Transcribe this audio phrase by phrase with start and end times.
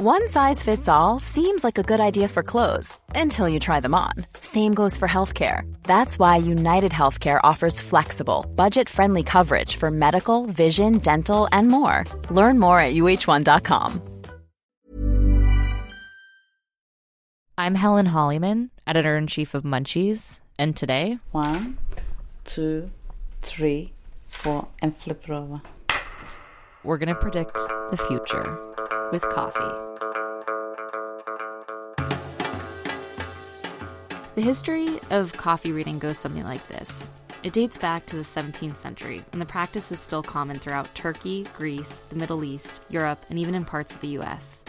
[0.00, 3.96] One size fits all seems like a good idea for clothes until you try them
[3.96, 4.12] on.
[4.40, 5.62] Same goes for healthcare.
[5.82, 12.04] That's why United Healthcare offers flexible, budget friendly coverage for medical, vision, dental, and more.
[12.30, 14.00] Learn more at uh1.com.
[17.58, 21.76] I'm Helen Hollyman, editor in chief of Munchies, and today One,
[22.44, 22.92] two,
[23.42, 23.94] three,
[24.28, 25.60] four, and flip it over.
[26.84, 27.54] we're going to predict
[27.90, 28.64] the future
[29.10, 29.87] with coffee.
[34.38, 37.10] The history of coffee reading goes something like this.
[37.42, 41.44] It dates back to the 17th century, and the practice is still common throughout Turkey,
[41.54, 44.64] Greece, the Middle East, Europe, and even in parts of the US.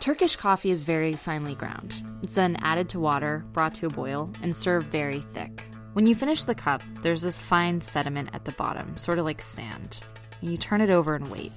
[0.00, 1.94] Turkish coffee is very finely ground.
[2.22, 5.64] It's then added to water, brought to a boil, and served very thick.
[5.94, 9.40] When you finish the cup, there's this fine sediment at the bottom, sort of like
[9.40, 9.98] sand.
[10.42, 11.52] And you turn it over and wait.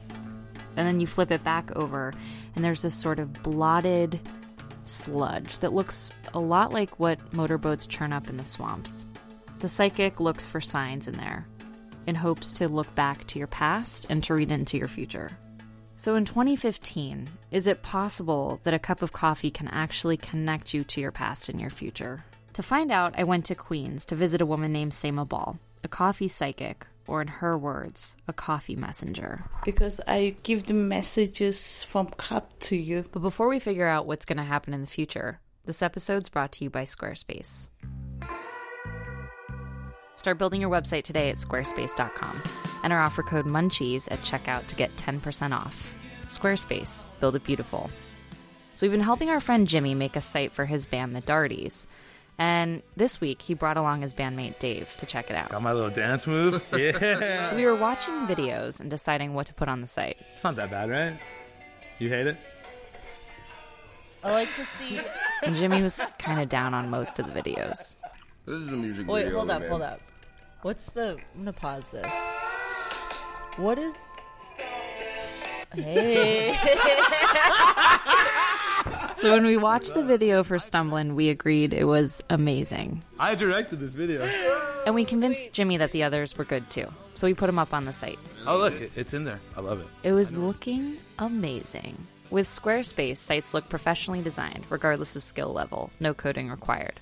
[0.78, 2.14] And then you flip it back over,
[2.56, 4.22] and there's this sort of blotted
[4.86, 9.06] sludge that looks a lot like what motorboats churn up in the swamps.
[9.60, 11.48] The psychic looks for signs in there
[12.08, 15.30] in hopes to look back to your past and to read into your future.
[15.96, 20.84] So in 2015, is it possible that a cup of coffee can actually connect you
[20.86, 22.24] to your past and your future?
[22.54, 25.88] To find out, I went to Queens to visit a woman named Sema Ball, a
[25.88, 29.44] coffee psychic, or in her words, a coffee messenger.
[29.66, 33.04] Because I give the messages from cup to you.
[33.12, 36.52] But before we figure out what's going to happen in the future, this episode's brought
[36.54, 37.70] to you by Squarespace.
[40.16, 42.44] Start building your website today at squarespace.com.
[42.84, 45.96] Enter offer code MUNCHIES at checkout to get 10% off.
[46.28, 47.90] Squarespace, build it beautiful.
[48.76, 51.88] So, we've been helping our friend Jimmy make a site for his band, the Darties.
[52.40, 55.50] And this week, he brought along his bandmate Dave to check it out.
[55.50, 56.66] Got my little dance move.
[56.76, 57.46] Yeah.
[57.50, 60.18] So, we were watching videos and deciding what to put on the site.
[60.32, 61.20] It's not that bad, right?
[62.00, 62.38] You hate it?
[64.24, 65.00] I like to see.
[65.44, 67.96] And Jimmy was kind of down on most of the videos.
[68.46, 69.38] This is a music Wait, video.
[69.38, 69.70] Wait, hold up, man.
[69.70, 70.02] hold up.
[70.64, 71.12] What's the?
[71.34, 72.14] I'm gonna pause this.
[73.56, 73.98] What is?
[75.74, 76.58] Hey.
[79.22, 83.04] So when we watched the video for Stumbling, we agreed it was amazing.
[83.20, 84.24] I directed this video.
[84.86, 86.88] And we convinced Jimmy that the others were good too.
[87.16, 88.20] So we put them up on the site.
[88.48, 89.42] Oh, look, it- it's in there.
[89.58, 89.88] I love it.
[90.04, 91.98] It was looking amazing.
[92.30, 97.00] With Squarespace, sites look professionally designed, regardless of skill level, no coding required.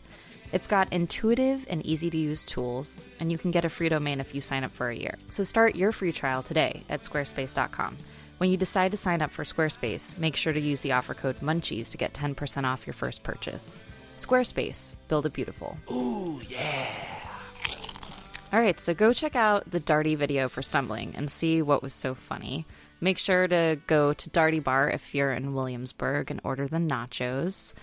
[0.53, 4.21] It's got intuitive and easy to use tools, and you can get a free domain
[4.21, 5.15] if you sign up for a year.
[5.29, 7.97] So start your free trial today at squarespace.com.
[8.37, 11.41] When you decide to sign up for Squarespace, make sure to use the offer code
[11.41, 13.79] MUNCHIES to get 10% off your first purchase.
[14.19, 15.77] Squarespace, build it beautiful.
[15.91, 16.87] Ooh, yeah.
[18.53, 21.93] All right, so go check out the Darty video for Stumbling and see what was
[21.93, 22.65] so funny.
[23.01, 27.73] Make sure to go to Darty Bar if you're in Williamsburg and order the nachos.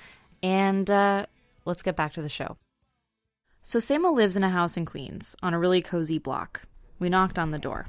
[0.43, 1.27] And uh,
[1.65, 2.57] let's get back to the show.
[3.63, 6.63] So, Sama lives in a house in Queens on a really cozy block.
[6.99, 7.87] We knocked on the door.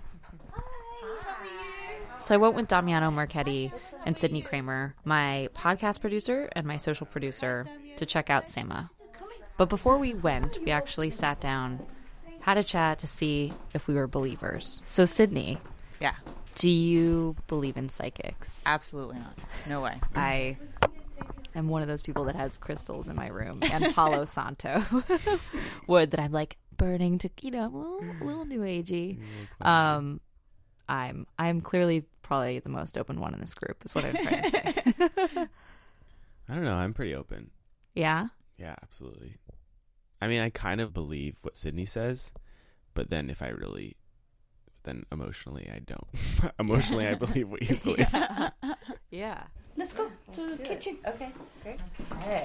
[2.26, 3.72] So I went with Damiano Marchetti
[4.04, 8.90] and Sydney Kramer, my podcast producer and my social producer, to check out Sama.
[9.58, 11.86] But before we went, we actually sat down,
[12.40, 14.82] had a chat to see if we were believers.
[14.86, 15.60] So, Sydney,
[16.00, 16.16] Yeah,
[16.56, 18.64] do you believe in psychics?
[18.66, 19.38] absolutely not.
[19.70, 20.02] No way.
[20.16, 20.58] I
[21.54, 24.84] am one of those people that has crystals in my room and Palo Santo
[25.88, 29.20] wood that I'm like burning to, you know, a little, a little new agey.
[29.62, 30.22] Um,
[30.88, 34.44] I'm I'm clearly probably the most open one in this group, is what I'm trying
[34.44, 34.94] to say.
[36.50, 36.76] I don't know.
[36.76, 37.52] I'm pretty open.
[37.96, 38.28] yeah.
[38.58, 39.36] Yeah, absolutely.
[40.22, 42.32] I mean, I kind of believe what Sydney says,
[42.94, 43.98] but then if I really,
[44.84, 46.08] then emotionally, I don't.
[46.60, 48.08] emotionally, I believe what you believe.
[49.12, 49.44] Yeah.
[49.76, 50.98] Let's go to the kitchen.
[51.06, 51.32] Okay.
[51.64, 51.80] Great.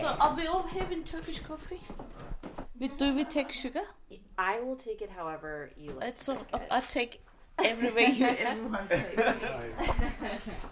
[0.00, 1.80] So are we all having Turkish coffee?
[2.78, 3.82] We, do we take sugar?
[4.36, 6.08] I will take it however you like.
[6.08, 7.22] It's all, I take
[7.64, 9.22] everywhere you everyone takes.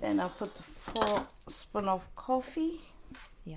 [0.00, 2.80] Then I'll put the four spoon of coffee.
[3.46, 3.56] Yeah.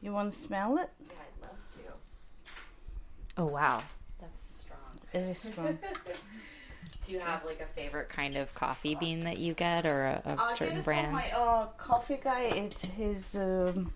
[0.00, 0.90] You want to smell it?
[1.00, 3.40] Yeah, I'd love to.
[3.40, 3.82] Oh wow.
[4.20, 4.98] That's strong.
[5.12, 5.78] It is strong.
[7.06, 10.22] Do you have like a favorite kind of coffee bean that you get or a,
[10.24, 11.06] a I'll certain get it brand?
[11.06, 13.92] From my uh, coffee guy, it's his um,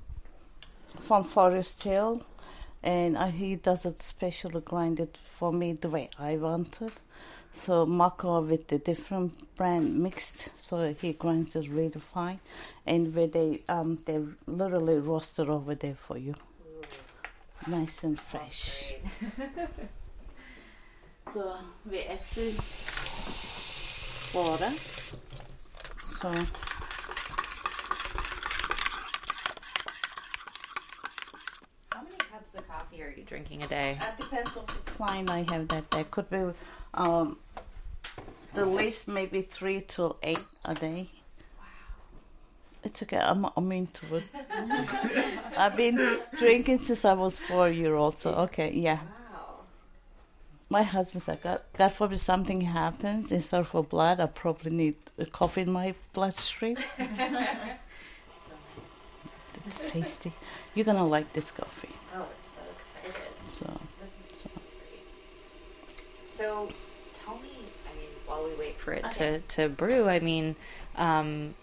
[1.01, 2.23] from Forest Hill,
[2.87, 7.03] and uh, he does it specially grinded for me the way I want it.
[7.51, 12.41] So maca with the different brand mixed, so he grinds it really fine,
[12.87, 16.35] and where they um they literally roast it over there for you,
[17.67, 18.95] nice and fresh.
[21.33, 21.55] So
[21.91, 22.53] we add the
[24.35, 24.71] water.
[26.21, 26.31] So
[31.93, 33.99] How many cups of coffee are you drinking a day?
[34.01, 36.05] It depends on the client I have that day.
[36.11, 36.53] Could be
[36.95, 37.39] um,
[38.55, 41.09] the least maybe three to eight a day.
[41.59, 41.65] Wow.
[42.85, 43.19] It's okay.
[43.19, 44.25] I'm I'm into it.
[45.57, 48.19] I've been drinking since I was four year old.
[48.19, 48.97] So okay, yeah.
[48.97, 49.61] Wow.
[50.69, 55.27] My husband said, God, God forbid something happens instead of blood, I probably need a
[55.27, 56.77] coffee in my bloodstream.
[59.67, 60.33] It's tasty.
[60.75, 61.89] You're gonna like this coffee.
[62.15, 62.25] Oh,
[63.49, 63.67] so.
[64.35, 64.61] So so.
[66.27, 66.69] So,
[67.25, 67.49] tell me,
[67.91, 70.55] I mean, while we wait for it to, to brew, I mean,
[70.97, 71.55] um,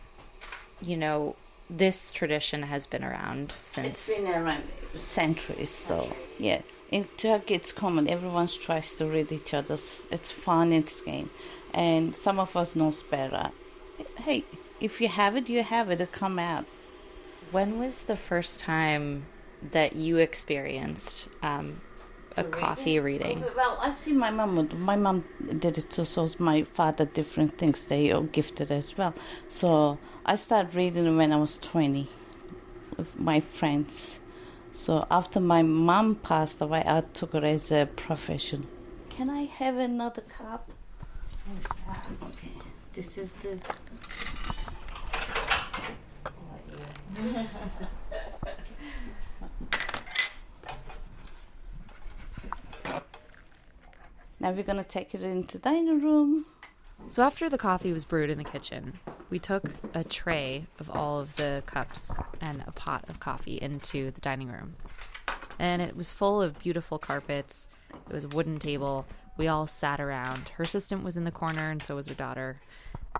[0.81, 1.35] you know,
[1.69, 4.09] this tradition has been around since.
[4.09, 4.63] It's been around
[4.97, 6.61] centuries, so yeah.
[6.91, 8.07] In Turkey, it's common.
[8.07, 10.07] Everyone tries to read each other's.
[10.11, 10.71] It's fun.
[10.71, 11.29] It's game,
[11.73, 13.51] and some of us knows better.
[14.17, 14.43] Hey,
[14.79, 16.01] if you have it, you have it.
[16.01, 16.65] It come out.
[17.51, 19.25] When was the first time
[19.71, 21.81] that you experienced um,
[22.37, 23.43] a coffee reading?
[23.55, 24.55] Well, I see my mom.
[24.55, 25.23] would- My mom
[25.59, 26.05] did it too.
[26.05, 27.05] So my father.
[27.05, 29.13] Different things they are gifted as well.
[29.47, 32.07] So I started reading when I was twenty,
[32.97, 34.19] with my friends.
[34.71, 38.65] So after my mom passed away, I took her as a profession.
[39.09, 40.71] Can I have another cup?
[42.23, 42.51] Okay.
[42.93, 43.59] This is the.
[54.39, 56.45] Now we're gonna take it into dining room.
[57.07, 58.99] So after the coffee was brewed in the kitchen,
[59.29, 64.11] we took a tray of all of the cups and a pot of coffee into
[64.11, 64.75] the dining room.
[65.59, 67.67] And it was full of beautiful carpets.
[68.09, 69.05] It was a wooden table.
[69.37, 70.49] We all sat around.
[70.49, 72.59] Her assistant was in the corner, and so was her daughter.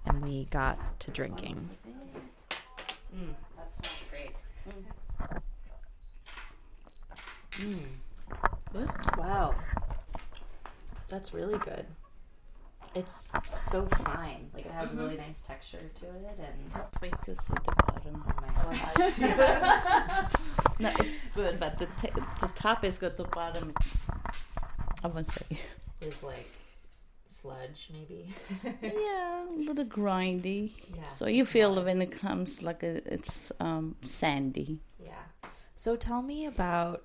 [0.06, 1.69] And we got to drinking.
[3.16, 4.04] Mm, that smells
[7.60, 9.18] Mm.
[9.18, 9.56] Wow.
[11.10, 11.86] That's really good.
[12.96, 13.26] It's
[13.58, 14.50] so fine.
[14.54, 17.74] Like it has a really nice texture to it, and Just wait to see the
[17.88, 18.24] bottom.
[18.28, 20.28] oh my
[20.80, 23.18] no, it's good, but the t- the top is good.
[23.18, 23.88] The bottom, is,
[25.04, 25.58] I won't say.
[26.02, 26.48] is like
[27.30, 28.32] sludge, maybe.
[28.84, 30.72] Yeah, a little grindy.
[30.96, 31.08] Yeah.
[31.08, 34.80] So you feel when it comes like a, it's um, sandy.
[35.04, 35.14] yeah.
[35.76, 37.02] So tell me about.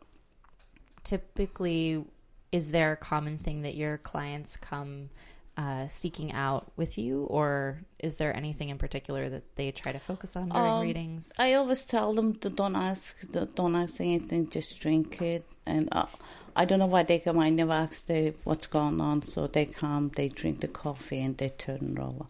[1.08, 2.04] Typically,
[2.52, 5.08] is there a common thing that your clients come
[5.56, 9.98] uh, seeking out with you, or is there anything in particular that they try to
[9.98, 11.32] focus on during Um, readings?
[11.38, 13.16] I always tell them to don't ask,
[13.54, 15.44] don't ask anything, just drink it.
[15.64, 16.06] And uh,
[16.54, 17.38] I don't know why they come.
[17.38, 19.22] I never ask them what's going on.
[19.22, 22.26] So they come, they drink the coffee, and they turn over.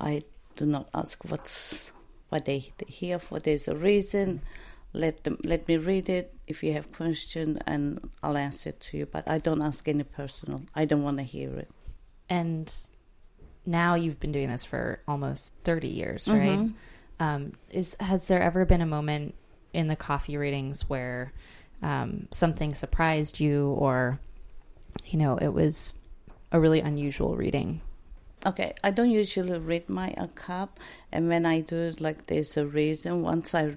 [0.00, 0.24] I
[0.56, 1.92] do not ask what's
[2.30, 3.38] what they they here for.
[3.38, 4.42] There's a reason.
[4.92, 6.32] Let them let me read it.
[6.46, 9.06] If you have question, and I'll answer it to you.
[9.06, 10.62] But I don't ask any personal.
[10.74, 11.70] I don't want to hear it.
[12.28, 12.72] and
[13.64, 16.72] now you've been doing this for almost 30 years right Mhm.
[17.20, 19.34] um, is has there ever been a moment
[19.72, 21.32] in the coffee readings where
[21.82, 24.18] um, something surprised you or
[25.06, 25.92] you know it was
[26.52, 27.80] a really unusual reading
[28.44, 30.78] Okay, I don't usually read my cup,
[31.10, 33.22] and when I do it, like there's a reason.
[33.22, 33.74] Once I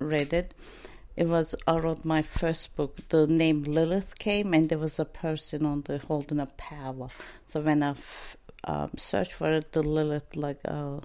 [0.00, 0.54] read it,
[1.16, 2.96] it was I wrote my first book.
[3.08, 7.08] The name Lilith came, and there was a person on the holding a power.
[7.46, 11.00] So when I f- um, searched for it, the Lilith like uh,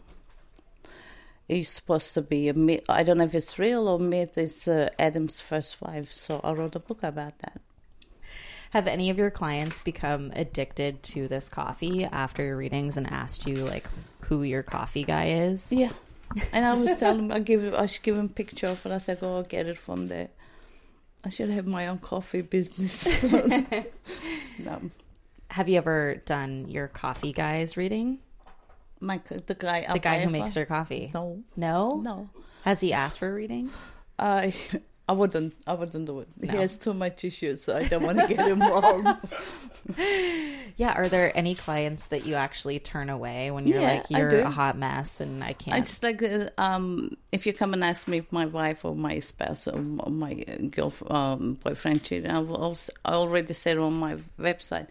[1.48, 2.84] it's supposed to be a myth.
[2.90, 4.38] I don't know if it's real or myth.
[4.38, 6.14] It's uh, Adam's first wife.
[6.14, 7.62] So I wrote a book about that.
[8.72, 13.46] have any of your clients become addicted to this coffee after your readings and asked
[13.48, 13.86] you like
[14.22, 15.92] who your coffee guy is Yeah.
[16.52, 18.86] And I was telling him, I give him, I should give him a picture of
[18.86, 18.92] it.
[18.92, 20.30] I said, go get it from there.
[21.24, 23.24] I should have my own coffee business.
[24.60, 24.82] no,
[25.52, 28.20] have you ever done your coffee guy's reading
[29.00, 32.30] my the guy, the guy who makes your coffee No, no no.
[32.64, 33.70] has he asked for a reading
[34.18, 34.54] I,
[35.08, 36.30] I wouldn't, I wouldn't do it.
[36.42, 36.52] No.
[36.52, 39.08] He has too much issues, so I don't want to get involved.
[40.78, 44.42] Yeah, are there any clients that you actually turn away when you're Yeah, like you're
[44.42, 45.78] a hot mess and I can't?
[45.78, 49.20] It's like uh, um, if you come and ask me if my wife or my
[49.20, 50.34] spouse or my
[50.72, 54.90] girlfriend, um, boyfriend cheated, I, will also, I already said on my website,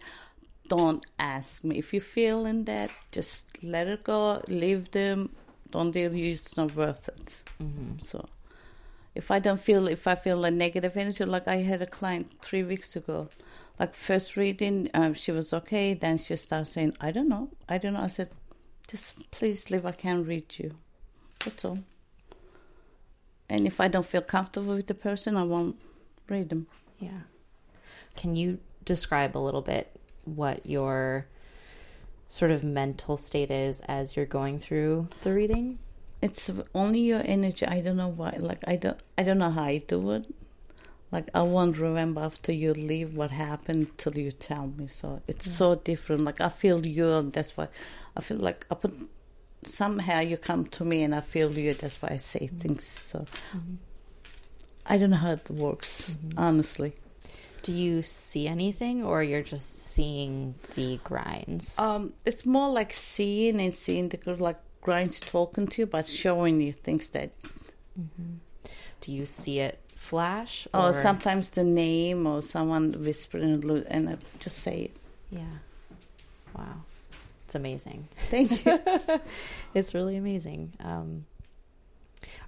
[0.69, 1.77] don't ask me.
[1.77, 5.29] If you feel in that, just let it go, leave them.
[5.69, 7.43] Don't deal with it's not worth it.
[7.61, 8.01] Mhm.
[8.01, 8.25] So
[9.15, 12.33] if I don't feel, if I feel a negative energy, like I had a client
[12.41, 13.29] three weeks ago,
[13.79, 15.93] like first reading, um, she was okay.
[15.93, 18.01] Then she started saying, I don't know, I don't know.
[18.01, 18.29] I said,
[18.87, 19.85] just please leave.
[19.85, 20.75] I can't read you.
[21.43, 21.79] That's all.
[23.49, 25.77] And if I don't feel comfortable with the person, I won't
[26.27, 26.67] read them.
[26.99, 27.21] Yeah.
[28.15, 29.95] Can you describe a little bit
[30.25, 31.27] what your
[32.27, 35.79] sort of mental state is as you're going through the reading?
[36.25, 37.67] It's only your energy.
[37.67, 38.31] I don't know why.
[38.39, 38.99] Like I don't.
[39.15, 40.25] I don't know how I do it.
[41.11, 44.87] Like I won't remember after you leave what happened till you tell me.
[44.87, 46.23] So it's so different.
[46.23, 47.67] Like I feel you, and that's why
[48.17, 48.93] I feel like I put
[49.67, 51.75] somehow you come to me and I feel you.
[51.75, 52.57] That's why I say mm-hmm.
[52.57, 52.85] things.
[52.85, 53.75] So mm-hmm.
[54.87, 56.39] I don't know how it works, mm-hmm.
[56.39, 56.95] honestly.
[57.61, 61.77] Do you see anything or you're just seeing the grinds?
[61.77, 66.61] Um, it's more like seeing and seeing the like grinds talking to you, but showing
[66.61, 67.31] you things that.
[69.01, 70.67] Do you see it flash?
[70.73, 74.95] Or sometimes the name or someone whispering, and I just say it.
[75.31, 75.57] Yeah.
[76.55, 76.83] Wow.
[77.45, 78.07] It's amazing.
[78.29, 78.79] Thank you.
[79.73, 80.73] It's really amazing.
[80.79, 81.25] Um,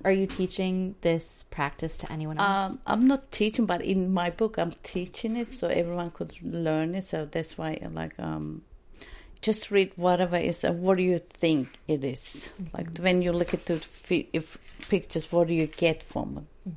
[0.06, 2.74] are you teaching this practice to anyone else?
[2.74, 6.96] Um, I'm not teaching, but in my book, I'm teaching it so everyone could learn
[6.96, 7.03] it.
[7.03, 8.62] So that's why, like, um,
[9.41, 10.63] just read whatever is.
[10.63, 12.51] Uh, what do you think it is?
[12.74, 14.58] Like when you look at the fi- if
[14.89, 16.72] pictures, what do you get from it?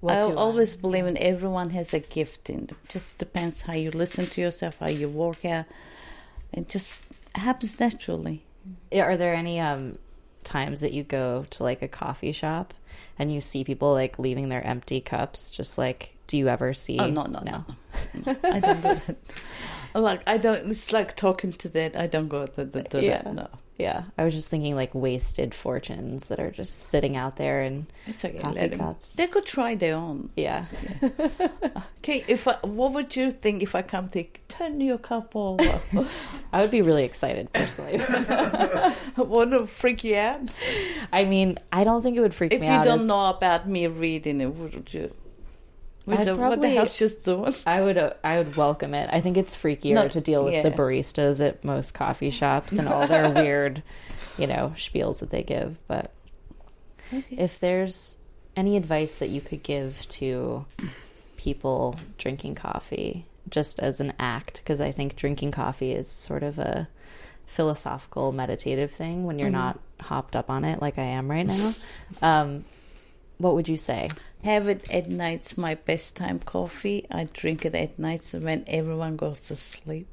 [0.00, 2.76] What I always believe in everyone has a gift in them.
[2.88, 5.66] Just depends how you listen to yourself, how you work out.
[6.52, 7.02] It just
[7.36, 8.42] happens naturally.
[8.92, 9.98] Are there any um
[10.44, 12.74] times that you go to like a coffee shop
[13.16, 15.52] and you see people like leaving their empty cups?
[15.52, 16.98] Just like, do you ever see?
[16.98, 17.64] Oh no, no, no,
[18.26, 18.36] no.
[18.42, 19.16] I don't do that.
[19.94, 20.70] Like I don't.
[20.70, 21.96] It's like talking to that.
[21.96, 23.22] I don't go to, to, to Yeah.
[23.22, 23.34] that.
[23.34, 27.60] No, Yeah, I was just thinking like wasted fortunes that are just sitting out there
[27.62, 28.38] and it's okay.
[28.38, 29.16] Coffee let cups.
[29.16, 30.30] They could try their own.
[30.36, 30.66] yeah.
[32.02, 35.62] Okay, if I, what would you think if I come to turn your cup over?
[36.52, 37.98] I would be really excited personally.
[39.16, 40.40] Want to freak you out?
[41.12, 42.80] I mean, I don't think it would freak If me out.
[42.80, 45.14] If you don't as- know about me reading it, would you?
[46.06, 47.52] I'd you- what the probably- hell she's doing?
[47.66, 49.08] I would uh, I would welcome it.
[49.12, 53.06] I think it's freakier to deal with the baristas at most coffee shops and all
[53.06, 53.82] their weird,
[54.38, 55.76] you know, spiels that they give.
[55.86, 56.12] But
[57.30, 58.18] if there's
[58.56, 60.64] any advice that you could give to
[61.36, 66.58] people drinking coffee just as an act because I think drinking coffee is sort of
[66.58, 66.88] a
[67.46, 71.72] philosophical meditative thing when you're not hopped up on it like I am right now.
[72.22, 72.64] Um,
[73.38, 74.08] what would you say?
[74.44, 77.06] Have it at night's my best time coffee.
[77.10, 80.08] I drink it at nights when everyone goes to sleep.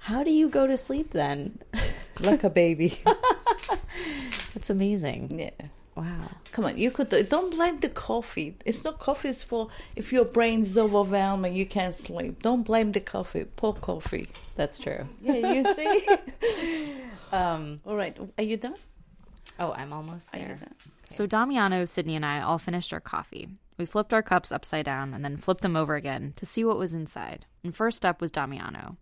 [0.00, 1.58] How do you go to sleep then?
[2.20, 2.98] Like a baby.
[4.54, 5.30] That's amazing.
[5.38, 5.68] yeah.
[5.94, 6.28] Wow.
[6.50, 8.56] Come on, you could do, don't blame the coffee.
[8.64, 9.70] It's not coffee's fault.
[9.94, 12.42] If your brain's overwhelming, you can't sleep.
[12.42, 13.44] Don't blame the coffee.
[13.44, 14.26] Poor coffee.
[14.56, 15.06] That's true.
[15.22, 16.96] Yeah, you see?
[17.32, 18.16] Um, All right.
[18.38, 18.74] Are you done?
[19.60, 20.58] oh, I'm almost there.
[21.08, 23.48] So Damiano, Sydney, and I all finished our coffee.
[23.78, 26.78] We flipped our cups upside down and then flipped them over again to see what
[26.78, 27.46] was inside.
[27.64, 28.96] And first up was Damiano.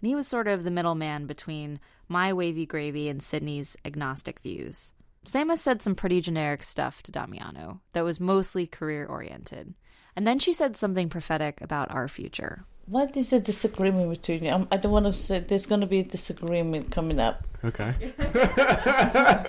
[0.00, 1.78] And he was sort of the middleman between
[2.08, 4.94] my wavy gravy and Sydney's agnostic views.
[5.24, 9.74] Sama said some pretty generic stuff to Damiano that was mostly career oriented.
[10.16, 12.64] And then she said something prophetic about our future.
[12.88, 14.50] What is the disagreement between you?
[14.50, 17.46] Um, I don't want to say there's going to be a disagreement coming up.
[17.64, 17.94] Okay.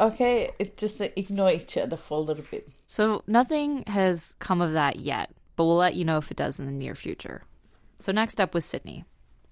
[0.00, 2.68] Okay, it just uh, ignore each other for a little bit.
[2.86, 6.58] So nothing has come of that yet, but we'll let you know if it does
[6.58, 7.42] in the near future.
[7.98, 9.04] So next up was Sydney.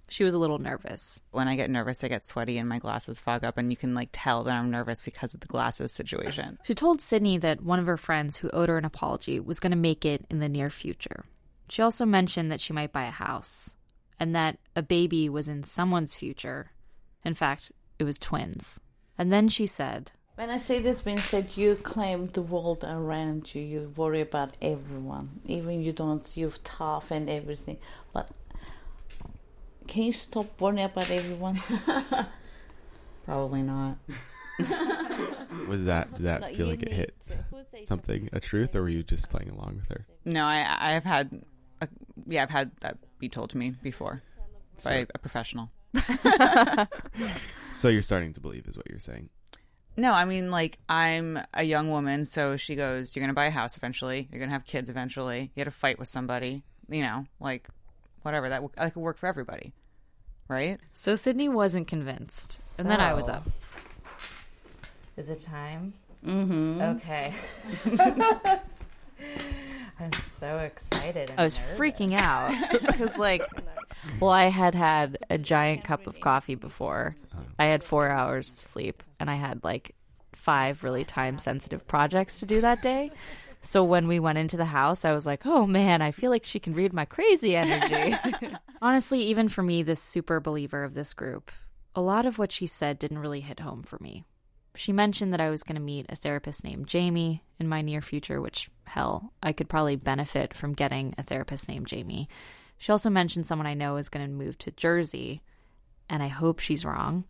[0.09, 1.21] She was a little nervous.
[1.31, 3.95] When I get nervous, I get sweaty and my glasses fog up, and you can
[3.95, 6.59] like tell that I'm nervous because of the glasses situation.
[6.65, 9.73] She told Sydney that one of her friends who owed her an apology was going
[9.73, 11.25] to make it in the near future.
[11.71, 13.77] She also mentioned that she might buy a house
[14.19, 16.71] and that a baby was in someone's future.
[17.25, 18.81] In fact, it was twins.
[19.17, 23.55] And then she said, When I say this means that you claim the world around
[23.55, 27.79] you, you worry about everyone, even you don't, you're tough and everything.
[28.15, 28.31] But
[29.87, 31.61] can you stop worrying about everyone?
[33.25, 33.99] Probably not.
[35.69, 38.75] Was that did that No, feel like it hit to- who say something a truth,
[38.75, 40.07] or were you just playing along with her?
[40.25, 41.43] No, I I've had,
[41.81, 41.89] a,
[42.27, 44.23] yeah, I've had that be told to me before
[44.85, 45.71] by a professional.
[47.73, 49.29] So you're starting to believe, is what you're saying.
[49.97, 53.51] No, I mean like I'm a young woman, so she goes, "You're gonna buy a
[53.51, 54.29] house eventually.
[54.31, 55.51] You're gonna have kids eventually.
[55.55, 57.69] You had to fight with somebody, you know, like
[58.23, 59.73] whatever that that could work for everybody,
[60.47, 62.79] right?" So Sydney wasn't convinced.
[62.79, 63.49] And then I was up.
[65.17, 65.95] Is it time?
[66.25, 66.81] Mm-hmm.
[66.81, 67.33] Okay.
[70.01, 71.33] I'm so excited.
[71.37, 73.43] I was freaking out because, like,
[74.21, 77.17] Well, I had had a giant cup of coffee before.
[77.59, 79.95] I had four hours of sleep, and I had like
[80.35, 83.11] five really time sensitive projects to do that day.
[83.61, 86.45] So when we went into the house, I was like, oh man, I feel like
[86.45, 88.17] she can read my crazy energy.
[88.83, 91.51] Honestly, even for me, this super believer of this group,
[91.95, 94.25] a lot of what she said didn't really hit home for me.
[94.75, 98.01] She mentioned that I was going to meet a therapist named Jamie in my near
[98.01, 102.29] future, which, hell, I could probably benefit from getting a therapist named Jamie.
[102.79, 105.43] She also mentioned someone I know is going to move to Jersey,
[106.09, 107.25] and I hope she's wrong.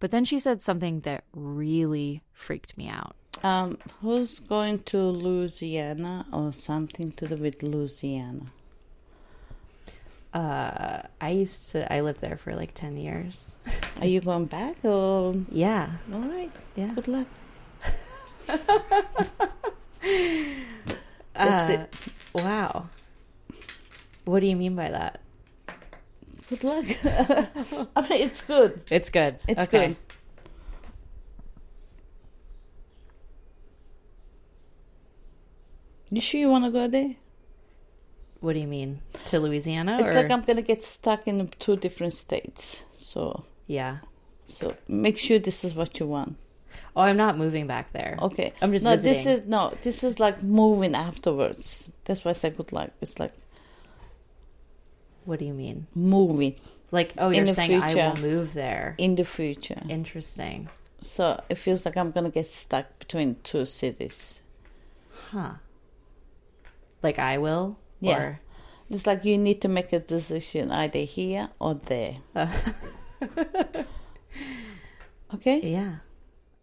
[0.00, 3.14] But then she said something that really freaked me out.
[3.42, 8.46] Um, who's going to Louisiana or something to do with Louisiana?
[10.34, 13.50] Uh, I used to, I lived there for like 10 years.
[14.00, 15.34] Are you going back or?
[15.50, 15.88] Yeah.
[16.12, 16.50] All right.
[16.74, 16.92] Yeah.
[16.94, 17.26] Good luck.
[18.48, 18.56] Uh,
[21.34, 21.96] That's it.
[22.34, 22.88] Wow.
[24.24, 25.20] What do you mean by that?
[26.48, 26.84] Good luck.
[27.96, 28.80] I mean, it's good.
[28.90, 29.38] It's good.
[29.48, 29.88] It's Okay.
[29.88, 29.96] good.
[36.10, 37.16] You sure you want to go there?
[38.40, 39.00] What do you mean?
[39.26, 39.96] To Louisiana?
[39.98, 40.14] It's or?
[40.14, 42.84] like I'm gonna get stuck in two different states.
[42.90, 43.98] So, yeah.
[44.46, 46.36] so make sure this is what you want.
[46.94, 48.16] Oh, I'm not moving back there.
[48.20, 48.52] Okay.
[48.60, 48.96] I'm just no.
[48.96, 49.74] This is no.
[49.82, 51.92] This is like moving afterwards.
[52.04, 52.90] That's why I said good luck.
[53.00, 53.32] It's like
[55.24, 55.86] What do you mean?
[55.94, 56.56] moving
[56.90, 58.94] Like, oh, you're saying I will move there.
[58.98, 59.82] in the future.
[59.88, 60.68] Interesting.
[61.02, 64.42] So it feels like I'm gonna get stuck between two cities.
[65.30, 65.54] Huh.
[67.02, 67.78] Like I will?
[68.00, 68.18] Yeah.
[68.18, 68.40] Or
[68.88, 72.18] It's like you need to make a decision either here or there.
[75.34, 75.60] okay.
[75.62, 75.96] yeah.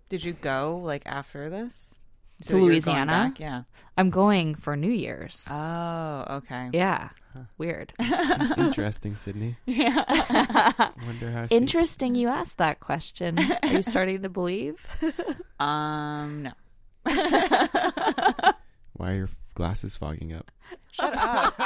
[0.09, 1.99] Did you go like after this
[2.43, 3.11] To that going Louisiana?
[3.11, 3.39] back?
[3.39, 3.63] Yeah.
[3.97, 5.47] I'm going for New Year's.
[5.49, 6.69] Oh, okay.
[6.73, 7.09] yeah.
[7.57, 7.93] Weird.
[8.57, 9.57] Interesting, Sydney.
[9.65, 10.91] Yeah.
[11.05, 11.47] Wonder how.
[11.47, 13.39] She, Interesting you asked that question.
[13.39, 14.85] Are you starting to believe?
[15.59, 16.51] Um, no.
[18.93, 20.51] why are your glasses fogging up?
[20.91, 21.59] Shut up.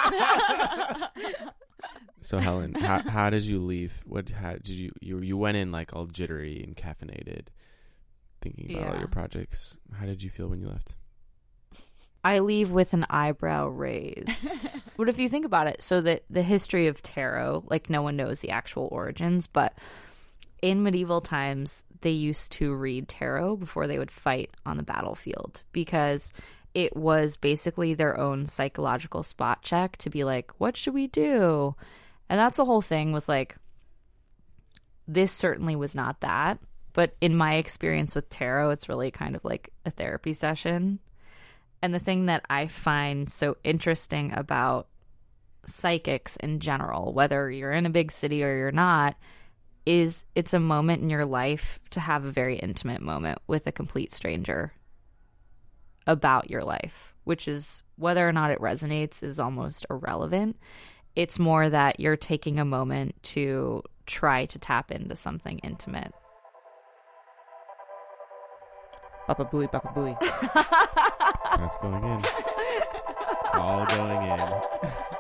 [2.28, 4.02] So Helen, how, how did you leave?
[4.06, 7.46] What how did you you you went in like all jittery and caffeinated,
[8.42, 9.78] thinking about all your projects.
[9.98, 10.98] How did you feel when you left?
[12.26, 14.78] I leave with an eyebrow raised.
[14.98, 18.18] but if you think about it, so the the history of tarot, like no one
[18.18, 19.78] knows the actual origins, but
[20.62, 25.64] in medieval times they used to read tarot before they would fight on the battlefield
[25.72, 26.34] because
[26.74, 31.74] it was basically their own psychological spot check to be like, what should we do?
[32.30, 33.56] And that's the whole thing with like
[35.08, 36.60] this certainly was not that,
[36.94, 41.00] but in my experience with tarot, it's really kind of like a therapy session.
[41.82, 44.88] And the thing that I find so interesting about
[45.66, 49.16] psychics in general, whether you're in a big city or you're not,
[49.86, 53.72] is it's a moment in your life to have a very intimate moment with a
[53.72, 54.74] complete stranger
[56.06, 60.58] about your life, which is whether or not it resonates is almost irrelevant.
[61.18, 66.14] It's more that you're taking a moment to try to tap into something intimate.
[69.28, 70.16] Baba Booey, Baba Booey.
[71.58, 72.20] That's going in.
[72.20, 74.62] It's all going in.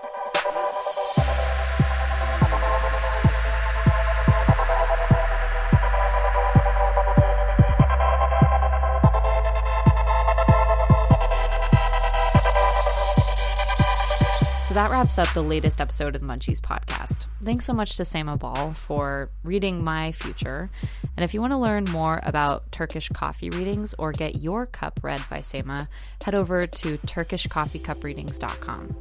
[14.78, 17.26] that wraps up the latest episode of the Munchies podcast.
[17.44, 20.70] Thanks so much to Sama Ball for reading my future.
[21.16, 25.00] And if you want to learn more about Turkish coffee readings or get your cup
[25.02, 25.90] read by Sama,
[26.24, 28.96] head over to turkishcoffeecupreadings.com.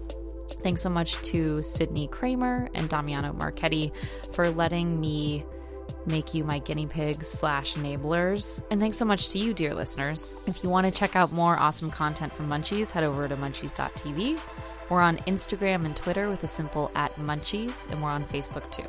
[0.63, 3.93] Thanks so much to Sydney Kramer and Damiano Marchetti
[4.33, 5.45] for letting me
[6.07, 8.63] make you my guinea pigs slash enablers.
[8.71, 10.39] And thanks so much to you, dear listeners.
[10.47, 14.41] If you want to check out more awesome content from Munchies, head over to munchies.tv.
[14.89, 18.87] We're on Instagram and Twitter with a simple at munchies, and we're on Facebook too.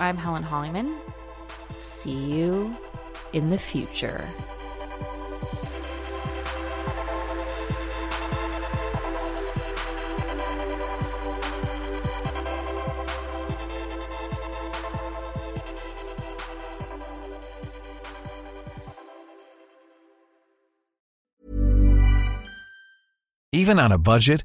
[0.00, 0.96] I'm Helen Hollyman.
[1.78, 2.74] See you
[3.32, 4.28] in the future.
[23.52, 24.44] Even on a budget,